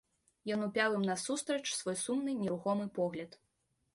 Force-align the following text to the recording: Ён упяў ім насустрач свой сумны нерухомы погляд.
Ён 0.53 0.61
упяў 0.67 0.95
ім 0.99 1.03
насустрач 1.09 1.65
свой 1.81 1.97
сумны 2.05 2.35
нерухомы 2.39 2.85
погляд. 2.99 3.37